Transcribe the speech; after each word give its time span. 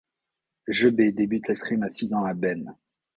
Gebet 0.67 1.11
débute 1.11 1.47
l'escrime 1.47 1.83
à 1.83 1.91
six 1.91 2.15
ans 2.15 2.25
à 2.25 2.33
Beynes. 2.33 2.75